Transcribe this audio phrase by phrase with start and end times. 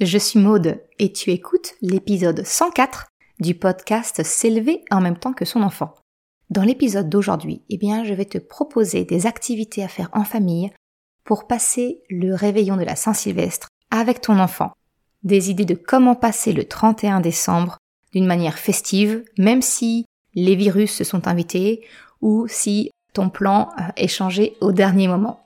[0.00, 3.06] je suis Maude et tu écoutes l'épisode 104
[3.40, 5.94] du podcast S'élever en même temps que son enfant.
[6.50, 10.70] Dans l'épisode d'aujourd'hui, eh bien, je vais te proposer des activités à faire en famille
[11.24, 14.72] pour passer le réveillon de la Saint-Sylvestre avec ton enfant.
[15.22, 17.78] Des idées de comment passer le 31 décembre
[18.12, 20.04] d'une manière festive, même si
[20.34, 21.86] les virus se sont invités
[22.20, 25.45] ou si ton plan euh, est changé au dernier moment.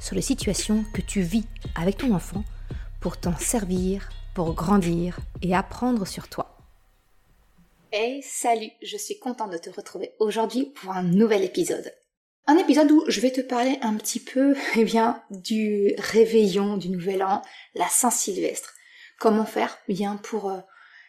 [0.00, 1.44] sur les situations que tu vis
[1.74, 2.44] avec ton enfant
[3.00, 6.56] pour t'en servir, pour grandir et apprendre sur toi.
[7.92, 11.92] Hey, salut, je suis contente de te retrouver aujourd'hui pour un nouvel épisode.
[12.46, 16.90] Un épisode où je vais te parler un petit peu, eh bien, du réveillon du
[16.90, 17.42] nouvel an,
[17.74, 18.74] la Saint-Sylvestre.
[19.18, 20.60] Comment faire, eh bien, pour euh,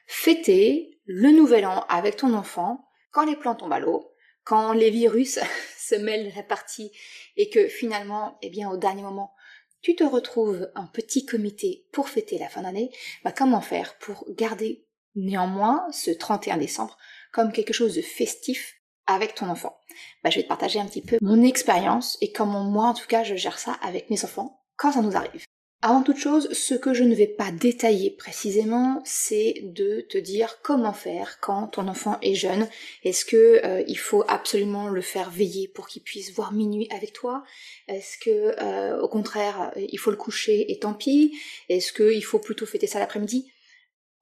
[0.08, 4.09] fêter le nouvel an avec ton enfant quand les plans tombent à l'eau,
[4.50, 5.40] quand les virus
[5.78, 6.92] se mêlent de la partie
[7.38, 9.36] et que finalement, eh bien, au dernier moment,
[9.82, 12.90] tu te retrouves un petit comité pour fêter la fin d'année,
[13.24, 16.98] bah, comment faire pour garder néanmoins ce 31 décembre
[17.32, 18.74] comme quelque chose de festif
[19.06, 19.80] avec ton enfant?
[20.24, 23.08] Bah, Je vais te partager un petit peu mon expérience et comment moi, en tout
[23.08, 25.46] cas, je gère ça avec mes enfants quand ça nous arrive.
[25.82, 30.60] Avant toute chose, ce que je ne vais pas détailler précisément, c'est de te dire
[30.62, 32.68] comment faire quand ton enfant est jeune.
[33.06, 37.14] Est-ce que euh, il faut absolument le faire veiller pour qu'il puisse voir minuit avec
[37.14, 37.46] toi?
[37.88, 41.40] Est-ce que euh, au contraire, il faut le coucher et tant pis?
[41.70, 43.50] Est-ce qu'il faut plutôt fêter ça l'après-midi?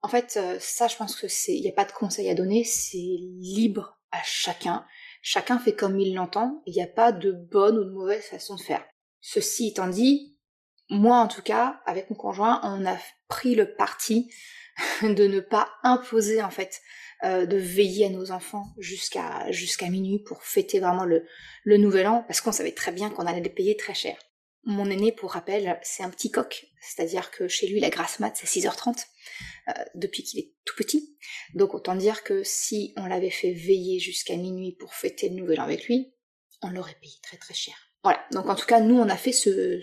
[0.02, 2.36] En fait, euh, ça, je pense que c'est, il n'y a pas de conseil à
[2.36, 2.62] donner.
[2.62, 4.86] C'est libre à chacun.
[5.22, 6.62] Chacun fait comme il l'entend.
[6.66, 8.84] Il n'y a pas de bonne ou de mauvaise façon de faire.
[9.20, 10.37] Ceci étant dit,
[10.90, 12.96] moi en tout cas, avec mon conjoint, on a
[13.28, 14.32] pris le parti
[15.02, 16.80] de ne pas imposer en fait
[17.24, 21.26] euh, de veiller à nos enfants jusqu'à jusqu'à minuit pour fêter vraiment le,
[21.64, 24.16] le nouvel an parce qu'on savait très bien qu'on allait les payer très cher.
[24.64, 28.36] Mon aîné, pour rappel, c'est un petit coq, c'est-à-dire que chez lui la grasse mat
[28.36, 29.04] c'est 6h30
[29.68, 31.16] euh, depuis qu'il est tout petit.
[31.54, 35.60] Donc autant dire que si on l'avait fait veiller jusqu'à minuit pour fêter le nouvel
[35.60, 36.14] an avec lui,
[36.62, 37.87] on l'aurait payé très très cher.
[38.08, 39.82] Voilà, donc en tout cas, nous, on a fait ce,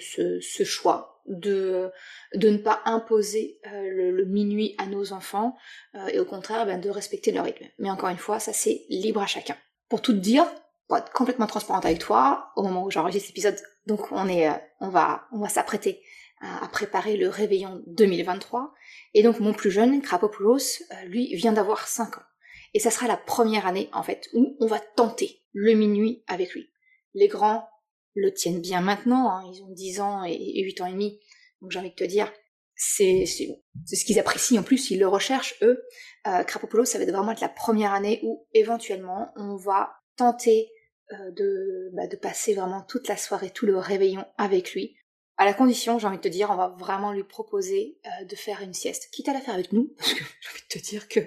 [0.63, 1.91] choix de,
[2.34, 5.56] de ne pas imposer euh, le, minuit à nos enfants,
[5.94, 7.66] euh, et au contraire, ben, de respecter leur rythme.
[7.78, 9.56] Mais encore une fois, ça c'est libre à chacun.
[9.90, 10.44] Pour tout te dire,
[10.88, 14.53] pour être complètement transparente avec toi, au moment où j'enregistre l'épisode, donc on est, euh,
[14.80, 16.02] on va, on va s'apprêter
[16.42, 18.74] à, préparer le réveillon 2023,
[19.13, 22.24] et donc mon plus jeune, Krapopoulos, lui, vient d'avoir 5 ans.
[22.74, 26.56] Et ça sera la première année, en fait, où on va tenter le minuit avec
[26.56, 26.72] lui.
[27.13, 27.69] Les grands
[28.15, 29.51] le tiennent bien maintenant, hein.
[29.53, 31.19] ils ont 10 ans et 8 ans et demi,
[31.61, 32.31] donc j'ai envie de te dire,
[32.75, 35.83] c'est ce qu'ils apprécient en plus, ils le recherchent eux.
[36.27, 40.69] Euh, Crapopolo, ça va vraiment être la première année où éventuellement on va tenter
[41.11, 44.97] euh, de, bah, de passer vraiment toute la soirée, tout le réveillon avec lui.
[45.37, 48.35] À la condition, j'ai envie de te dire, on va vraiment lui proposer euh, de
[48.35, 50.89] faire une sieste, quitte à la faire avec nous, parce que j'ai envie de te
[50.89, 51.19] dire que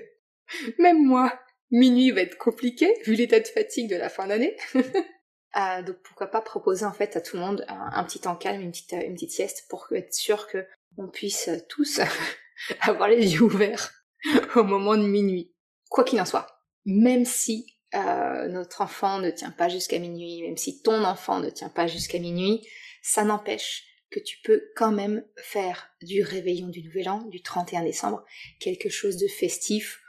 [0.78, 1.38] même moi,
[1.70, 4.56] minuit va être compliqué, vu l'état de fatigue de la fin d'année.
[5.57, 8.61] Euh, donc pourquoi pas proposer en fait à tout le monde un, petit temps calme,
[8.61, 10.67] une petite, une petite sieste pour être sûr que
[10.99, 12.01] on puisse tous
[12.81, 13.93] avoir les yeux ouverts
[14.57, 15.55] au moment de minuit.
[15.89, 16.47] Quoi qu'il en soit,
[16.85, 21.49] même si euh, notre enfant ne tient pas jusqu'à minuit, même si ton enfant ne
[21.49, 22.67] tient pas jusqu'à minuit,
[23.03, 27.85] ça n'empêche que tu peux quand même faire du réveillon du Nouvel An, du 31
[27.85, 28.25] décembre,
[28.61, 30.01] quelque chose de festif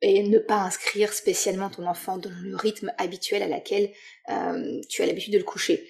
[0.00, 3.90] et ne pas inscrire spécialement ton enfant dans le rythme habituel à laquelle
[4.30, 5.88] euh, tu as l'habitude de le coucher.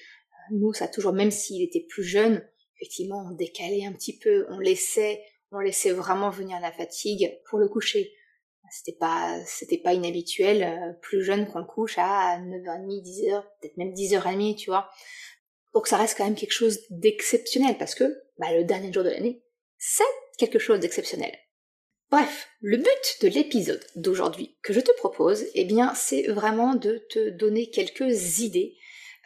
[0.51, 2.43] Nous, ça toujours, même s'il était plus jeune,
[2.77, 7.59] effectivement, on décalait un petit peu, on laissait, on laissait vraiment venir la fatigue pour
[7.59, 8.13] le coucher.
[8.71, 13.77] C'était pas, c'était pas inhabituel, euh, plus jeune qu'on le couche à 9h30, 10h, peut-être
[13.79, 14.91] même 10h30, tu vois.
[15.75, 18.05] Donc ça reste quand même quelque chose d'exceptionnel parce que,
[18.39, 19.43] bah, le dernier jour de l'année,
[19.79, 20.05] c'est
[20.39, 21.33] quelque chose d'exceptionnel.
[22.11, 27.05] Bref, le but de l'épisode d'aujourd'hui que je te propose, eh bien, c'est vraiment de
[27.11, 28.77] te donner quelques idées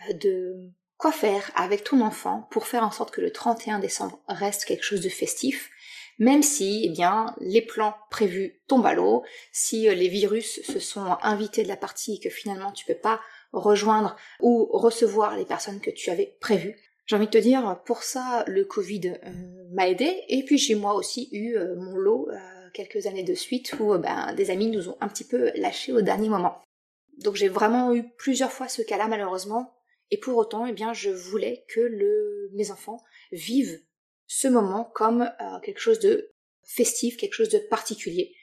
[0.08, 4.20] euh, de quoi faire avec ton enfant pour faire en sorte que le 31 décembre
[4.26, 5.70] reste quelque chose de festif,
[6.18, 10.80] même si, eh bien, les plans prévus tombent à l'eau, si euh, les virus se
[10.80, 13.20] sont invités de la partie et que finalement tu peux pas
[13.52, 16.76] rejoindre ou recevoir les personnes que tu avais prévues.
[17.06, 19.30] J'ai envie de te dire, pour ça, le Covid euh,
[19.72, 22.28] m'a aidé, et puis j'ai moi aussi eu mon lot
[22.72, 26.02] quelques années de suite où ben, des amis nous ont un petit peu lâchés au
[26.02, 26.60] dernier moment.
[27.18, 29.74] Donc j'ai vraiment eu plusieurs fois ce cas-là malheureusement,
[30.12, 33.00] et pour autant, eh bien, je voulais que le, mes enfants
[33.32, 33.80] vivent
[34.26, 35.30] ce moment comme
[35.62, 36.34] quelque chose de
[36.64, 38.34] festif, quelque chose de particulier.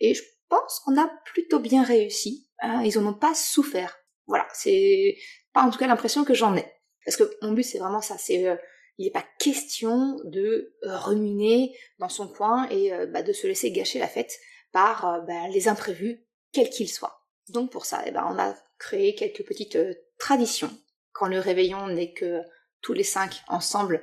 [0.00, 2.46] Et je pense qu'on a plutôt bien réussi.
[2.60, 3.98] Hein, ils en ont pas souffert.
[4.26, 5.16] Voilà, c'est
[5.54, 6.66] pas en tout cas l'impression que j'en ai.
[7.06, 8.56] Parce que mon but c'est vraiment ça, c'est euh,
[8.98, 13.46] il n'est pas question de euh, ruminer dans son coin et euh, bah, de se
[13.46, 14.38] laisser gâcher la fête
[14.72, 17.20] par bah, les imprévus, quels qu'ils soient.
[17.48, 19.78] Donc pour ça, eh ben, on a créé quelques petites
[20.18, 20.70] traditions.
[21.12, 22.40] Quand le réveillon n'est que
[22.80, 24.02] tous les cinq ensemble,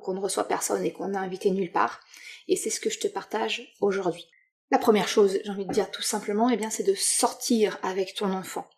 [0.00, 2.00] qu'on ne reçoit personne et qu'on n'a invité nulle part.
[2.48, 4.26] Et c'est ce que je te partage aujourd'hui.
[4.70, 8.32] La première chose, j'ai envie de dire tout simplement, eh c'est de sortir avec ton
[8.32, 8.68] enfant.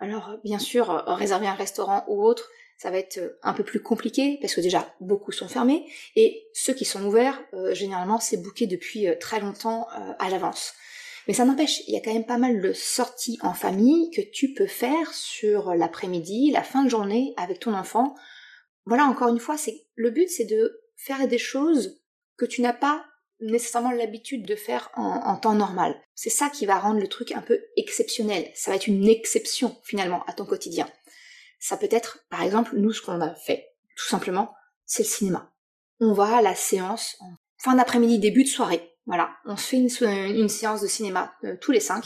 [0.00, 3.64] Alors, bien sûr, euh, réserver un restaurant ou autre, ça va être euh, un peu
[3.64, 5.86] plus compliqué parce que déjà beaucoup sont fermés
[6.16, 9.86] et ceux qui sont ouverts, euh, généralement, c'est booké depuis très longtemps
[10.18, 10.74] à l'avance.
[11.26, 14.20] Mais ça n'empêche, il y a quand même pas mal de sorties en famille que
[14.20, 18.14] tu peux faire sur l'après-midi, la fin de journée avec ton enfant.
[18.84, 22.02] Voilà, encore une fois, c'est le but, c'est de faire des choses
[22.36, 23.04] que tu n'as pas
[23.40, 25.94] nécessairement l'habitude de faire en, temps normal.
[26.14, 28.50] C'est ça qui va rendre le truc un peu exceptionnel.
[28.54, 30.88] Ça va être une exception finalement à ton quotidien.
[31.64, 35.50] Ça peut être, par exemple, nous ce qu'on a fait, tout simplement, c'est le cinéma.
[35.98, 38.94] On va à la séance en fin d'après-midi, début de soirée.
[39.06, 42.04] Voilà, on se fait une, séance de cinéma euh, tous les cinq,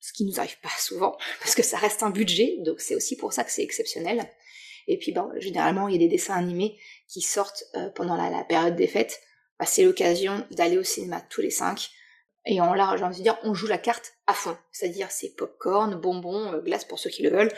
[0.00, 3.16] ce qui nous arrive pas souvent parce que ça reste un budget, donc c'est aussi
[3.16, 4.28] pour ça que c'est exceptionnel.
[4.88, 6.76] Et puis bon, généralement il y a des dessins animés
[7.06, 9.20] qui sortent euh, pendant la période des fêtes
[9.60, 11.90] bah, c'est l'occasion d'aller au cinéma tous les cinq.
[12.46, 14.56] Et en là, j'ai envie de dire, on joue la carte à fond.
[14.72, 17.52] C'est-à-dire, c'est popcorn, bonbons, euh, glace pour ceux qui le veulent.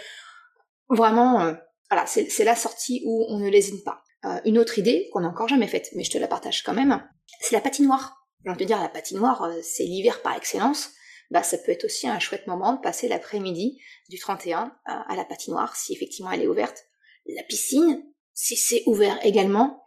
[0.89, 1.55] Vraiment, euh,
[1.91, 4.03] voilà, c'est la sortie où on ne lésine pas.
[4.25, 6.75] Euh, une autre idée qu'on n'a encore jamais faite, mais je te la partage quand
[6.75, 7.07] même,
[7.41, 8.27] c'est la patinoire.
[8.45, 10.91] J'ai envie de dire, la patinoire, c'est l'hiver par excellence.
[11.31, 15.25] Bah, ça peut être aussi un chouette moment de passer l'après-midi du 31 à la
[15.25, 16.85] patinoire, si effectivement elle est ouverte.
[17.27, 18.05] La piscine,
[18.35, 19.83] si c'est ouvert également.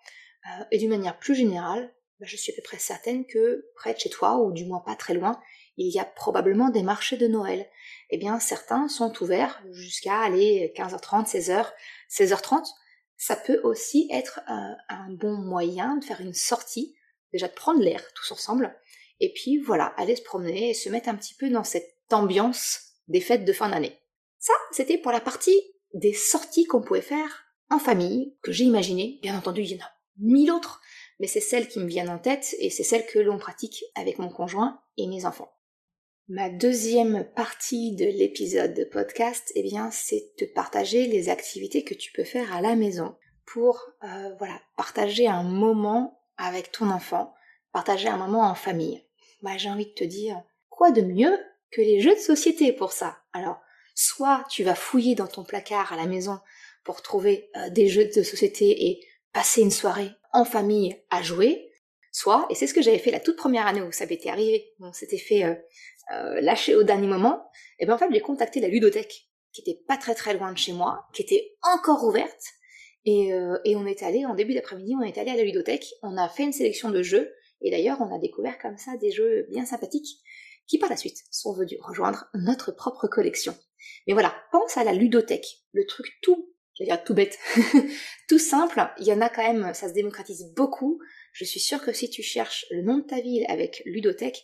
[0.71, 3.99] et d'une manière plus générale, bah, je suis à peu près certaine que près de
[3.99, 5.39] chez toi, ou du moins pas très loin,
[5.77, 7.69] il y a probablement des marchés de Noël.
[8.09, 11.65] Eh bien, certains sont ouverts jusqu'à aller 15h30, 16h,
[12.09, 12.65] 16h30.
[13.17, 16.95] Ça peut aussi être un, un bon moyen de faire une sortie,
[17.33, 18.75] déjà de prendre l'air tous ensemble,
[19.19, 22.93] et puis voilà, aller se promener et se mettre un petit peu dans cette ambiance
[23.07, 23.99] des fêtes de fin d'année.
[24.39, 25.59] Ça, c'était pour la partie
[25.93, 29.19] des sorties qu'on pouvait faire en famille, que j'ai imaginé.
[29.21, 30.81] Bien entendu, il y en a mille autres
[31.19, 34.19] mais c'est celle qui me viennent en tête et c'est celle que l'on pratique avec
[34.19, 35.51] mon conjoint et mes enfants.
[36.29, 41.93] Ma deuxième partie de l'épisode de podcast, eh bien, c'est de partager les activités que
[41.93, 43.15] tu peux faire à la maison
[43.45, 47.33] pour, euh, voilà, partager un moment avec ton enfant,
[47.71, 49.05] partager un moment en famille.
[49.41, 51.39] Bah, j'ai envie de te dire, quoi de mieux
[51.71, 53.19] que les jeux de société pour ça?
[53.31, 53.61] Alors,
[53.95, 56.41] soit tu vas fouiller dans ton placard à la maison
[56.83, 58.99] pour trouver euh, des jeux de société et
[59.31, 61.71] passer une soirée en famille à jouer,
[62.17, 64.73] soit, et c'est ce que j'avais fait la toute première année où ça avait arrivé,
[64.79, 65.53] on s'était fait euh,
[66.13, 67.47] euh, lâcher au dernier moment,
[67.79, 70.57] et bien en fait j'ai contacté la ludothèque, qui était pas très très loin de
[70.57, 72.43] chez moi, qui était encore ouverte,
[73.05, 75.93] et, euh, et on est allé, en début d'après-midi, on est allé à la ludothèque,
[76.01, 77.31] on a fait une sélection de jeux,
[77.61, 80.17] et d'ailleurs on a découvert comme ça des jeux bien sympathiques,
[80.65, 83.55] qui par la suite sont venus rejoindre notre propre collection.
[84.07, 87.39] Mais voilà, pense à la ludothèque, le truc tout je vais dire tout bête,
[88.29, 90.99] tout simple, il y en a quand même, ça se démocratise beaucoup.
[91.37, 94.43] Je suis sûre que si tu cherches le nom de ta ville avec ludothèque,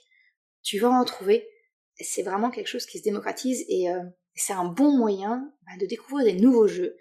[0.62, 1.50] tu vas en trouver.
[1.96, 4.04] C'est vraiment quelque chose qui se démocratise et euh,
[4.36, 6.96] c'est un bon moyen bah, de découvrir des nouveaux jeux,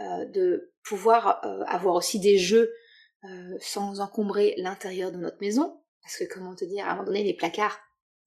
[0.00, 2.72] euh, de pouvoir euh, avoir aussi des jeux
[3.60, 7.22] sans encombrer l'intérieur de notre maison, parce que comment te dire, à un moment donné,
[7.22, 7.78] les placards,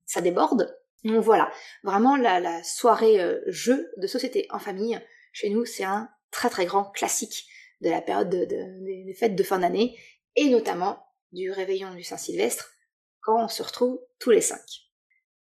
[0.05, 0.73] ça déborde.
[1.03, 1.51] Donc voilà,
[1.83, 4.97] vraiment la, la soirée jeu de société en famille,
[5.33, 7.45] chez nous, c'est un très très grand classique
[7.81, 9.99] de la période des fêtes de fin d'année,
[10.37, 11.04] et notamment
[11.35, 12.71] du réveillon du Saint-Sylvestre,
[13.21, 14.63] quand on se retrouve tous les cinq.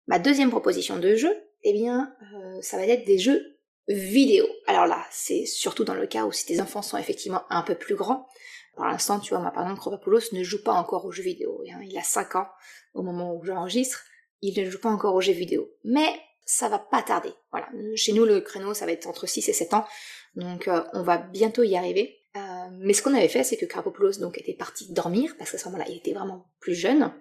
[0.07, 1.33] Ma deuxième proposition de jeu,
[1.63, 3.57] eh bien, euh, ça va être des jeux
[3.87, 4.45] vidéo.
[4.67, 7.75] Alors là, c'est surtout dans le cas où si tes enfants sont effectivement un peu
[7.75, 8.27] plus grands.
[8.75, 11.63] Pour l'instant, tu vois, ma par exemple, ne joue pas encore aux jeux vidéo.
[11.71, 11.79] Hein.
[11.83, 12.47] Il a 5 ans
[12.93, 14.03] au moment où j'enregistre.
[14.41, 15.69] Il ne joue pas encore aux jeux vidéo.
[15.83, 17.31] Mais ça va pas tarder.
[17.95, 19.85] Chez nous, le créneau, ça va être entre 6 et 7 ans.
[20.35, 22.22] Donc euh, on va bientôt y arriver.
[22.63, 25.57] Euh, mais ce qu'on avait fait, c'est que Krapopoulos donc était parti dormir parce qu'à
[25.57, 27.13] ce moment-là, il était vraiment plus jeune,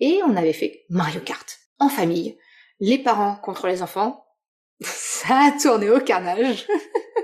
[0.00, 2.38] et on avait fait Mario Kart en famille,
[2.80, 4.24] les parents contre les enfants.
[4.82, 6.66] Ça a tourné au carnage.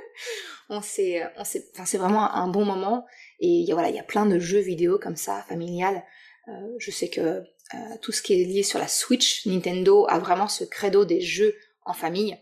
[0.68, 3.06] on s'est, on s'est, enfin c'est vraiment un bon moment.
[3.40, 6.04] Et voilà, il y a plein de jeux vidéo comme ça, familial.
[6.49, 10.18] Euh, je sais que euh, tout ce qui est lié sur la Switch, Nintendo a
[10.18, 11.54] vraiment ce credo des jeux
[11.85, 12.38] en famille.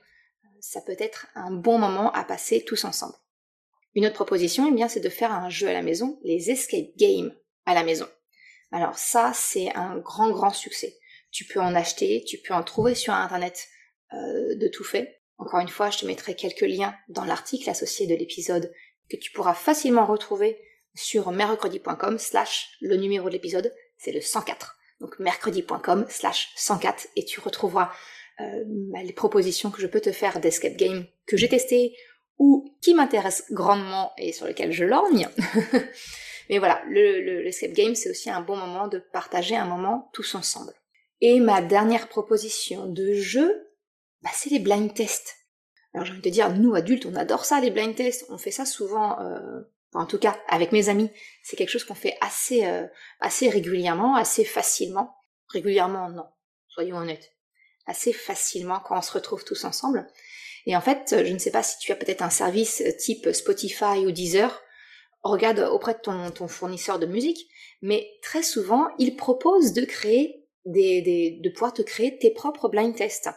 [0.60, 3.14] Ça peut être un bon moment à passer tous ensemble.
[3.94, 6.96] Une autre proposition, eh bien, c'est de faire un jeu à la maison, les escape
[6.96, 7.34] games
[7.66, 8.08] à la maison.
[8.72, 10.96] Alors ça, c'est un grand, grand succès.
[11.30, 13.68] Tu peux en acheter, tu peux en trouver sur Internet
[14.12, 15.20] euh, de tout fait.
[15.38, 18.72] Encore une fois, je te mettrai quelques liens dans l'article associé de l'épisode
[19.08, 20.58] que tu pourras facilement retrouver
[20.94, 24.76] sur mercredi.com slash le numéro de l'épisode, c'est le 104.
[25.00, 27.92] Donc mercredi.com slash 104 et tu retrouveras
[28.40, 28.64] euh,
[29.02, 31.96] les propositions que je peux te faire d'escape game que j'ai testé
[32.38, 35.28] ou qui m'intéressent grandement et sur lesquelles je lorgne.
[36.50, 40.34] Mais voilà, le, l'escape game, c'est aussi un bon moment de partager un moment tous
[40.34, 40.74] ensemble.
[41.20, 43.70] Et ma dernière proposition de jeu,
[44.22, 45.36] bah, c'est les blind tests.
[45.94, 48.26] Alors j'ai envie de dire, nous adultes, on adore ça, les blind tests.
[48.28, 49.60] On fait ça souvent, euh,
[49.94, 51.10] en tout cas avec mes amis.
[51.42, 52.86] C'est quelque chose qu'on fait assez, euh,
[53.20, 55.16] assez régulièrement, assez facilement.
[55.48, 56.26] Régulièrement, non.
[56.68, 57.32] Soyons honnêtes.
[57.86, 60.06] Assez facilement quand on se retrouve tous ensemble.
[60.66, 64.06] Et en fait, je ne sais pas si tu as peut-être un service type Spotify
[64.06, 64.62] ou Deezer.
[65.22, 67.48] Regarde auprès de ton, fournisseur de musique,
[67.80, 72.94] mais très souvent, il propose de créer des, de pouvoir te créer tes propres blind
[72.94, 73.30] tests.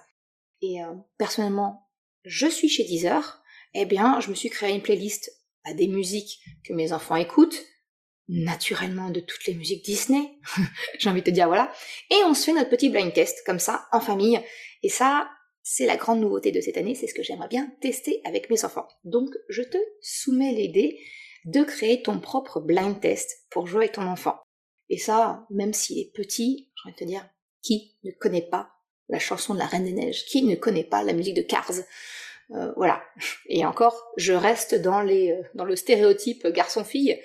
[0.62, 1.90] Et euh, personnellement,
[2.26, 3.42] je suis chez Deezer,
[3.74, 5.32] eh bien, je me suis créé une playlist
[5.64, 7.64] à des musiques que mes enfants écoutent,
[8.28, 10.38] naturellement de toutes les musiques Disney,
[11.00, 11.72] j'ai envie de te dire voilà,
[12.10, 14.42] et on se fait notre petit blind test comme ça en famille,
[14.84, 15.30] et ça,
[15.70, 18.64] c'est la grande nouveauté de cette année, c'est ce que j'aimerais bien tester avec mes
[18.64, 18.88] enfants.
[19.04, 20.98] Donc, je te soumets l'idée
[21.44, 24.40] de créer ton propre blind test pour jouer avec ton enfant.
[24.88, 27.30] Et ça, même s'il est petit, j'ai envie de te dire,
[27.62, 28.70] qui ne connaît pas
[29.10, 31.74] la chanson de la Reine des Neiges Qui ne connaît pas la musique de Cars
[32.52, 33.04] euh, Voilà.
[33.48, 37.22] Et encore, je reste dans, les, euh, dans le stéréotype garçon-fille,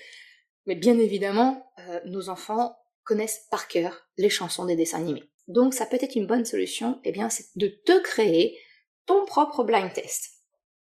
[0.67, 5.32] mais bien évidemment, euh, nos enfants connaissent par cœur les chansons des dessins animés.
[5.53, 8.59] Donc ça peut être une bonne solution, eh bien, c'est de te créer
[9.07, 10.31] ton propre blind test.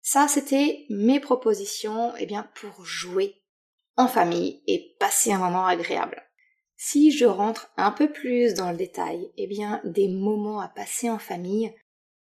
[0.03, 3.43] Ça, c'était mes propositions eh bien, pour jouer
[3.97, 6.23] en famille et passer un moment agréable.
[6.77, 11.09] Si je rentre un peu plus dans le détail, eh bien, des moments à passer
[11.09, 11.73] en famille,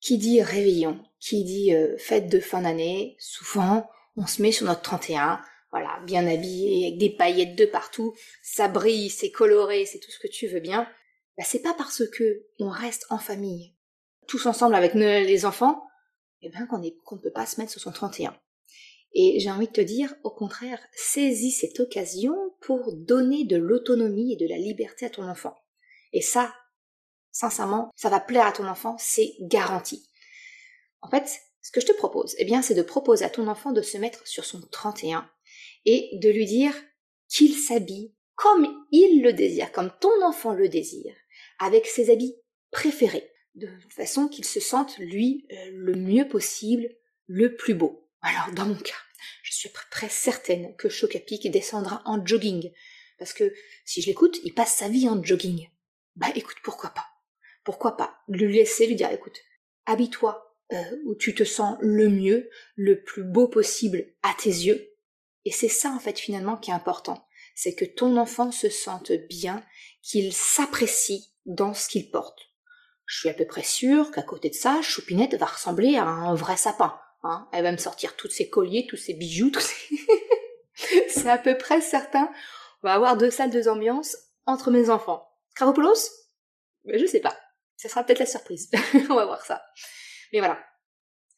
[0.02, 4.68] qui dit réveillon, qui dit euh, fête de fin d'année, souvent, on se met sur
[4.68, 8.14] notre 31, voilà, bien habillé, avec des paillettes de partout,
[8.44, 10.88] ça brille, c'est coloré, c'est tout ce que tu veux bien.
[11.38, 13.76] Bah, c'est pas parce que on reste en famille,
[14.28, 15.84] tous ensemble avec les enfants,
[16.42, 18.38] eh bien qu'on ne peut pas se mettre sur son 31.
[19.14, 24.34] Et j'ai envie de te dire, au contraire, saisis cette occasion pour donner de l'autonomie
[24.34, 25.56] et de la liberté à ton enfant.
[26.12, 26.54] Et ça,
[27.32, 30.10] sincèrement, ça va plaire à ton enfant, c'est garanti.
[31.02, 31.30] En fait,
[31.62, 33.98] ce que je te propose, eh bien, c'est de proposer à ton enfant de se
[33.98, 35.30] mettre sur son 31
[35.86, 36.74] et de lui dire
[37.30, 41.16] qu'il s'habille comme il le désire, comme ton enfant le désire,
[41.60, 42.36] avec ses habits
[42.72, 46.90] préférés de façon qu'il se sente, lui, euh, le mieux possible,
[47.28, 48.10] le plus beau.
[48.22, 48.94] Alors, dans mon cas,
[49.44, 52.72] je suis très certaine que Chocapic descendra en jogging.
[53.18, 53.54] Parce que
[53.86, 55.70] si je l'écoute, il passe sa vie en jogging.
[56.16, 57.06] Bah écoute, pourquoi pas?
[57.64, 59.40] Pourquoi pas Lui laisser lui dire, écoute,
[59.86, 64.94] habille-toi euh, où tu te sens le mieux, le plus beau possible à tes yeux.
[65.46, 67.28] Et c'est ça en fait finalement qui est important.
[67.54, 69.64] C'est que ton enfant se sente bien,
[70.02, 72.52] qu'il s'apprécie dans ce qu'il porte.
[73.06, 76.34] Je suis à peu près sûre qu'à côté de ça, Choupinette va ressembler à un
[76.34, 77.00] vrai sapin.
[77.24, 77.48] Hein.
[77.52, 80.00] Elle va me sortir tous ses colliers, tous ses bijoux, tous ses...
[81.10, 82.30] C'est à peu près certain.
[82.84, 85.28] On va avoir deux salles, deux ambiances entre mes enfants.
[85.56, 86.12] Kravopoulos?
[86.84, 87.38] Mais je sais pas.
[87.78, 88.70] Ce sera peut-être la surprise.
[89.10, 89.64] On va voir ça.
[90.34, 90.60] Mais voilà.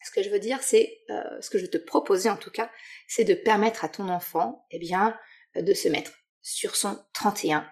[0.04, 2.72] Ce que je veux dire, c'est, euh, ce que je te proposais en tout cas,
[3.08, 5.18] c'est de permettre à ton enfant, eh bien,
[5.56, 6.12] de se mettre
[6.42, 7.70] sur son 31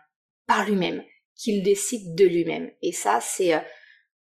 [0.48, 1.04] par lui-même,
[1.36, 2.72] qu'il décide de lui-même.
[2.82, 3.60] Et ça, c'est euh,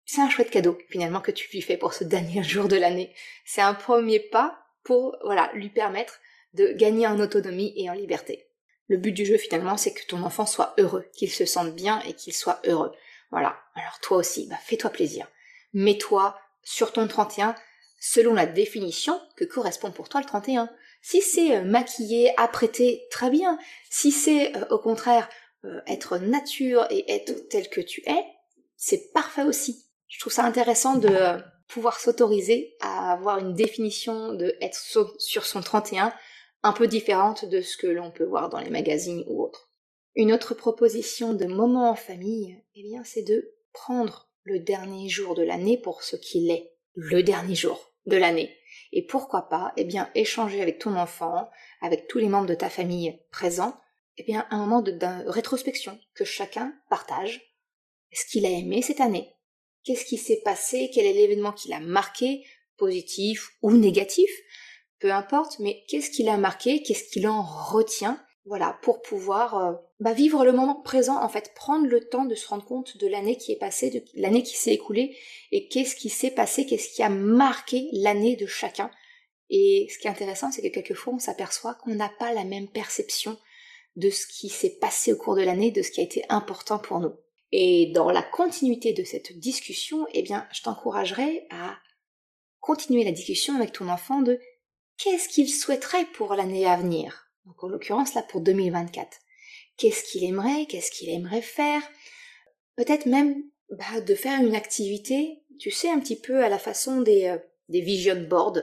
[0.06, 3.14] c'est un chouette cadeau finalement que tu lui fais pour ce dernier jour de l'année.
[3.46, 6.20] C'est un premier pas pour voilà lui permettre
[6.54, 8.48] de gagner en autonomie et en liberté.
[8.88, 12.02] Le but du jeu finalement c'est que ton enfant soit heureux, qu'il se sente bien
[12.02, 12.92] et qu'il soit heureux.
[13.32, 13.58] Voilà.
[13.74, 15.28] Alors toi aussi, bah, fais-toi plaisir.
[15.74, 17.56] Mets-toi sur ton 31
[18.00, 20.70] selon la définition que correspond pour toi le 31.
[21.02, 23.58] Si c'est euh, maquillé, apprêté, très bien.
[23.90, 25.28] Si c'est euh, au contraire
[25.66, 28.24] euh, être nature et être tel que tu es,
[28.78, 31.10] c'est parfait aussi je trouve ça intéressant de
[31.68, 34.80] pouvoir s'autoriser à avoir une définition de être
[35.20, 36.14] sur son 31
[36.64, 39.70] un peu différente de ce que l'on peut voir dans les magazines ou autres.
[40.16, 45.36] Une autre proposition de moment en famille, eh bien, c'est de prendre le dernier jour
[45.36, 47.92] de l'année pour ce qu'il est, le dernier jour.
[48.06, 48.56] de l'année.
[48.94, 51.50] Et pourquoi pas, eh bien, échanger avec ton enfant,
[51.82, 53.76] avec tous les membres de ta famille présents,
[54.18, 54.98] eh bien, un moment de,
[55.30, 57.42] rétrospection que chacun partage.
[58.12, 59.34] Ce qu'il a aimé cette année?
[59.84, 60.90] Qu'est-ce qui s'est passé?
[60.94, 62.46] Quel est l'événement qui l'a marqué?
[62.78, 64.30] Positif ou négatif?
[65.00, 66.82] Peu importe, mais qu'est-ce qui l'a marqué?
[66.82, 68.24] Qu'est-ce qu'il en retient?
[68.46, 72.36] Voilà, pour pouvoir euh, bah, vivre le moment présent, en fait, prendre le temps de
[72.36, 75.18] se rendre compte de l'année qui est passée, de l'année qui s'est écoulée,
[75.52, 78.92] et qu'est-ce qui s'est passé, qu'est-ce qui a marqué l'année de chacun?
[79.50, 82.68] Et ce qui est intéressant, c'est que quelquefois on s'aperçoit qu'on n'a pas la même
[82.68, 83.38] perception
[83.96, 86.80] de ce qui s'est passé au cours de l'année, de ce qui a été important
[86.80, 87.14] pour nous.
[87.52, 91.78] Et dans la continuité de cette discussion, eh bien, je t'encouragerai à
[92.60, 94.40] continuer la discussion avec ton enfant de
[94.98, 97.30] qu'est-ce qu'il souhaiterait pour l'année à venir?
[97.46, 99.20] Donc en l'occurrence là pour 2024.
[99.78, 100.66] Qu'est-ce qu'il aimerait?
[100.66, 101.82] Qu'est-ce qu'il aimerait faire?
[102.75, 107.02] Peut-être même bah, de faire une activité, tu sais, un petit peu à la façon
[107.02, 107.38] des, euh,
[107.70, 108.62] vision boards.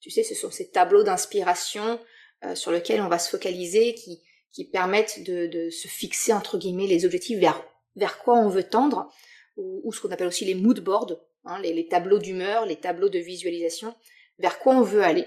[0.00, 2.00] Tu sais, ce sont ces tableaux d'inspiration
[2.44, 4.20] euh, sur lesquels on va se focaliser, qui,
[4.54, 7.60] qui permettent de, se fixer, entre guillemets, les objectifs vers,
[7.96, 9.12] vers quoi on veut tendre,
[9.56, 11.12] ou, ce qu'on appelle aussi les mood boards,
[11.44, 13.94] hein, les, tableaux d'humeur, les tableaux de visualisation,
[14.38, 15.26] vers quoi on veut aller.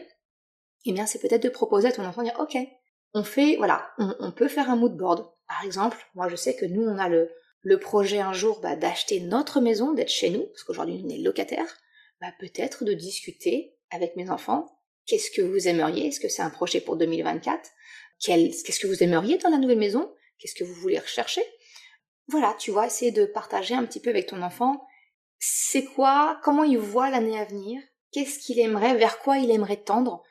[0.86, 2.58] Eh bien, c'est peut-être de proposer à ton enfant de dire, ok,
[3.14, 5.30] on fait, voilà, on, peut faire un mood board.
[5.48, 7.30] Par exemple, moi je sais que nous on a le,
[7.62, 11.18] le projet un jour bah, d'acheter notre maison, d'être chez nous, parce qu'aujourd'hui on est
[11.18, 11.66] locataire,
[12.22, 14.68] bah, peut-être de discuter avec mes enfants.
[15.06, 16.08] Qu'est-ce que vous aimeriez?
[16.08, 17.70] Est-ce que c'est un projet pour 2024
[18.20, 20.14] Qu'est-ce que vous aimeriez dans la nouvelle maison?
[20.40, 21.42] Qu'est-ce que vous voulez rechercher?
[22.28, 24.86] Voilà, tu vois, essayer de partager un petit peu avec ton enfant.
[25.40, 27.82] C'est quoi, comment il voit l'année à venir,
[28.12, 30.24] qu'est-ce qu'il aimerait, vers quoi il aimerait tendre,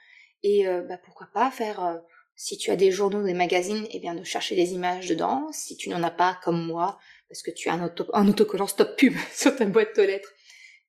[0.43, 1.97] et euh, bah, pourquoi pas faire euh,
[2.35, 5.49] si tu as des journaux, des magazines, eh bien de chercher des images dedans.
[5.53, 8.97] Si tu n'en as pas, comme moi, parce que tu as un, un autocollant stop
[8.97, 10.33] pub sur ta boîte aux lettres,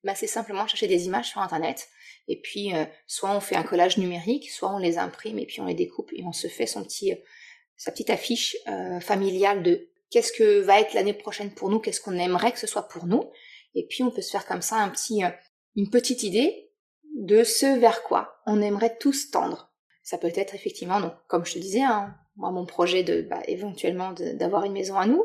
[0.04, 1.88] bah c'est simplement chercher des images sur internet.
[2.28, 5.60] Et puis, euh, soit on fait un collage numérique, soit on les imprime et puis
[5.60, 7.14] on les découpe et on se fait son petit,
[7.76, 12.00] sa petite affiche euh, familiale de qu'est-ce que va être l'année prochaine pour nous, qu'est-ce
[12.00, 13.24] qu'on aimerait que ce soit pour nous.
[13.74, 15.30] Et puis on peut se faire comme ça un petit, euh,
[15.74, 16.70] une petite idée
[17.16, 19.72] de ce vers quoi on aimerait tous tendre.
[20.02, 23.42] Ça peut être effectivement, donc, comme je te disais, hein, moi mon projet de bah,
[23.46, 25.24] éventuellement d'avoir une maison à nous.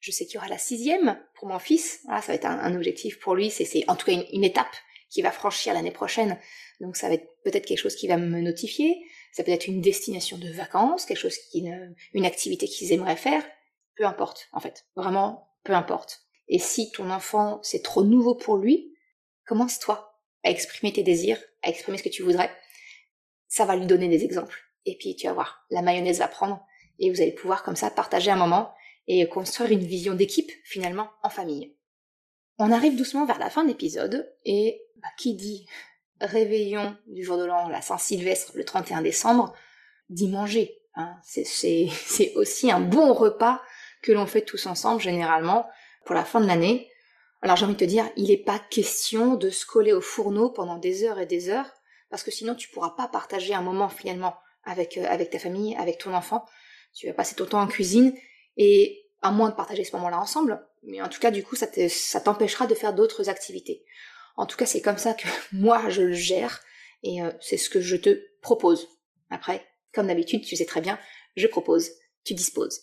[0.00, 2.00] Je sais qu'il y aura la sixième pour mon fils.
[2.06, 3.50] Ça va être un, objectif pour lui.
[3.50, 4.74] C'est en tout cas une, étape
[5.14, 6.38] qu'il va franchir l'année prochaine.
[6.80, 9.06] Donc ça va être peut-être quelque chose qui va me notifier.
[9.32, 11.66] Ça peut être une destination de vacances, quelque chose qui,
[12.12, 13.42] une activité qu'ils aimeraient faire.
[13.96, 14.86] Peu importe, en fait.
[14.96, 16.22] Vraiment, peu importe.
[16.48, 18.94] Et si ton enfant, c'est trop nouveau pour lui,
[19.46, 22.50] commence-toi à exprimer tes désirs, à exprimer ce que tu voudrais
[23.54, 24.60] ça va lui donner des exemples.
[24.84, 26.60] Et puis tu vas voir, la mayonnaise va prendre
[26.98, 28.74] et vous allez pouvoir comme ça partager un moment
[29.06, 31.76] et construire une vision d'équipe finalement en famille.
[32.58, 35.66] On arrive doucement vers la fin de l'épisode et bah, qui dit
[36.20, 39.52] réveillon du jour de l'an, la Saint-Sylvestre, le 31 décembre,
[40.08, 40.80] dit manger.
[40.94, 41.16] Hein.
[41.22, 43.60] C'est aussi un bon repas
[44.02, 45.68] que l'on fait tous ensemble généralement
[46.04, 46.90] pour la fin de l'année.
[47.42, 50.50] Alors j'ai envie de te dire, il n'est pas question de se coller au fourneau
[50.50, 51.70] pendant des heures et des heures
[52.10, 55.74] parce que sinon tu pourras pas partager un moment finalement avec, euh, avec ta famille,
[55.76, 56.44] avec ton enfant.
[56.94, 58.14] Tu vas passer ton temps en cuisine
[58.56, 62.20] et à moins de partager ce moment-là ensemble, mais en tout cas du coup ça
[62.20, 63.84] t'empêchera de faire d'autres activités.
[64.36, 66.60] En tout cas c'est comme ça que moi je le gère
[67.02, 68.88] et euh, c'est ce que je te propose.
[69.30, 70.98] Après, comme d'habitude, tu sais très bien,
[71.36, 71.90] je propose,
[72.24, 72.80] tu disposes.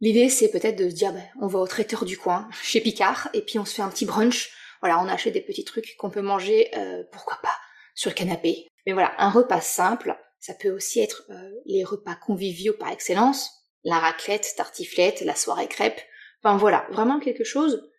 [0.00, 3.28] L'idée c'est peut-être de se dire ben, on va au traiteur du coin, chez Picard,
[3.34, 4.52] et puis on se fait un petit brunch.
[4.80, 7.54] Voilà, on achète des petits trucs qu'on peut manger, euh, pourquoi pas,
[7.94, 8.66] sur le canapé.
[8.86, 13.50] Mais voilà, un repas simple, ça peut aussi être euh, les repas conviviaux par excellence,
[13.84, 16.00] la raclette, tartiflette, la soirée crêpe.
[16.42, 17.90] Enfin voilà, vraiment quelque chose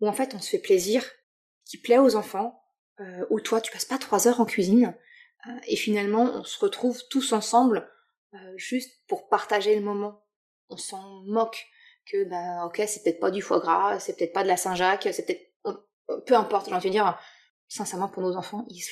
[0.00, 1.04] où en fait on se fait plaisir,
[1.64, 2.60] qui plaît aux enfants,
[3.00, 4.94] euh, où toi tu passes pas trois heures en cuisine,
[5.46, 7.88] euh, et finalement on se retrouve tous ensemble
[8.56, 10.24] juste pour partager le moment.
[10.70, 11.66] On s'en moque
[12.06, 15.08] que ben ok c'est peut-être pas du foie gras, c'est peut-être pas de la Saint-Jacques,
[15.12, 15.52] c'est peut-être
[16.26, 17.18] peu importe, j'ai envie de dire
[17.68, 18.82] sincèrement pour nos enfants, ils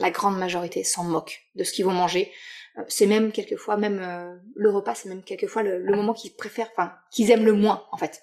[0.00, 2.32] la grande majorité s'en moque de ce qu'ils vont manger.
[2.78, 6.70] Euh, c'est même quelquefois, même euh, le repas, c'est même quelquefois le, moment qu'ils préfèrent,
[6.72, 8.20] enfin, qu'ils aiment le moins, en fait.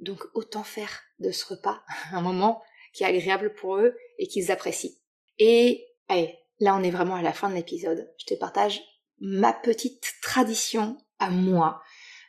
[0.00, 4.50] Donc autant faire de ce repas un moment qui est agréable pour eux et qu'ils
[4.50, 4.92] apprécient.
[5.38, 8.10] Et allez, là on est vraiment à la fin de l'épisode.
[8.18, 8.80] Je te partage
[9.20, 11.82] ma petite tradition à moi.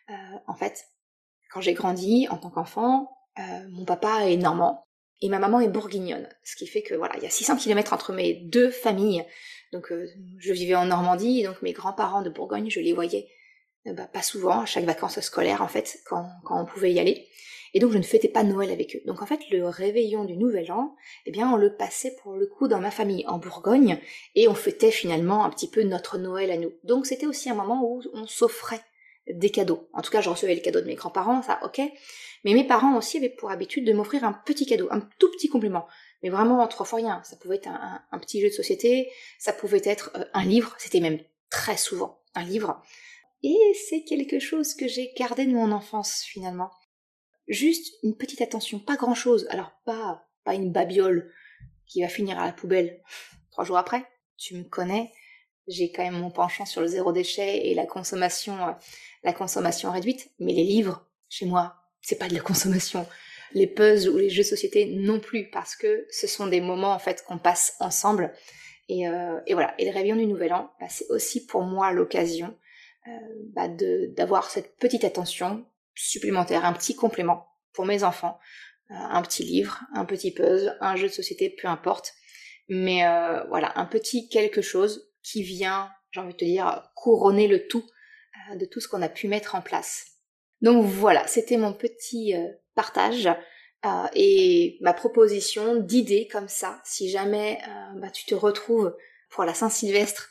[0.10, 0.14] Euh,
[0.48, 0.86] en fait,
[1.52, 3.14] quand j'ai grandi en tant qu'enfant,
[3.70, 4.88] mon papa est normand
[5.22, 7.94] et ma maman est bourguignonne, ce qui fait que voilà, il y a 600 km
[7.94, 9.26] entre mes deux familles.
[9.74, 13.28] Donc euh, je vivais en Normandie, donc mes grands-parents de Bourgogne, je les voyais
[13.88, 17.00] euh, bah, pas souvent, à chaque vacances scolaires en fait, quand, quand on pouvait y
[17.00, 17.28] aller.
[17.74, 19.02] Et donc je ne fêtais pas Noël avec eux.
[19.06, 22.48] Donc en fait le réveillon du Nouvel An, eh bien on le passait pour le
[22.48, 24.00] coup dans ma famille en Bourgogne
[24.36, 26.72] et on fêtait finalement un petit peu notre Noël à nous.
[26.84, 28.82] Donc c'était aussi un moment où on s'offrait
[29.30, 29.90] des cadeaux.
[29.94, 31.82] En tout cas je recevais les cadeaux de mes grands-parents, ça ok.
[32.46, 35.50] Mais mes parents aussi avaient pour habitude de m'offrir un petit cadeau, un tout petit
[35.50, 35.88] compliment.
[36.24, 37.22] Mais vraiment trois fois rien.
[37.24, 41.00] Ça pouvait être un, petit jeu de société, ça pouvait être euh, un livre, c'était
[41.00, 42.82] même très souvent un livre.
[43.44, 46.72] Et c'est quelque chose que j'ai gardé de mon enfance finalement.
[47.48, 49.48] Juste une petite attention, pas grand chose.
[49.50, 51.32] Alors pas, pas une babiole
[51.86, 53.02] qui va finir à la poubelle
[53.52, 54.06] trois jours après.
[54.38, 55.12] Tu me connais,
[55.68, 58.72] j'ai quand même mon penchant sur le zéro déchet et la consommation, euh,
[59.24, 60.32] la consommation réduite.
[60.40, 63.06] Mais les livres, chez moi, c'est pas de la consommation.
[63.54, 66.94] Les puzzles ou les jeux de société non plus, parce que ce sont des moments
[66.94, 68.34] en fait qu'on passe ensemble.
[68.90, 69.74] Et, euh, et, voilà.
[69.78, 72.58] Et le réveillon du Nouvel An, bah, c'est aussi pour moi l'occasion
[73.08, 73.12] euh,
[73.54, 78.40] bah, d'avoir cette petite attention supplémentaire, un petit complément pour mes enfants,
[78.92, 82.14] euh, un petit livre, un petit puzzle, un jeu de société, peu importe.
[82.70, 83.04] Mais
[83.48, 87.86] voilà, un petit quelque chose qui vient, j'ai envie de te dire, couronner le tout
[88.60, 90.08] de tout ce qu'on a pu mettre en place.
[90.62, 92.34] Donc voilà, c'était mon petit
[92.78, 93.28] partage
[94.16, 97.60] et ma proposition d'idées comme ça, si jamais
[97.96, 98.96] bah, tu te retrouves
[99.30, 100.30] pour la Saint-Sylvestre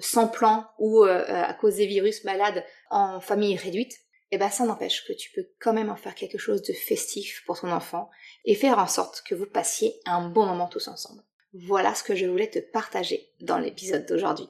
[0.00, 3.92] sans plan ou à cause des virus malades en famille réduite,
[4.30, 6.72] et eh ben ça n'empêche que tu peux quand même en faire quelque chose de
[6.72, 8.08] festif pour ton enfant
[8.46, 11.22] et faire en sorte que vous passiez un bon moment tous ensemble.
[11.52, 14.48] Voilà ce que je voulais te partager dans l'épisode d'aujourd'hui.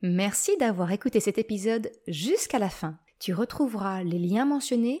[0.00, 2.98] Merci d'avoir écouté cet épisode jusqu'à la fin.
[3.20, 5.00] Tu retrouveras les liens mentionnés